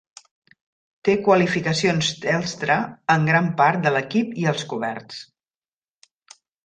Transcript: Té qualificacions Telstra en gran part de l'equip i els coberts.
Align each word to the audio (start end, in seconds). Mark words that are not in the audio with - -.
Té 1.09 1.13
qualificacions 1.27 2.09
Telstra 2.23 2.77
en 3.17 3.29
gran 3.33 3.51
part 3.61 3.85
de 3.85 3.93
l'equip 3.99 4.33
i 4.45 4.49
els 4.53 4.65
coberts. 4.73 5.21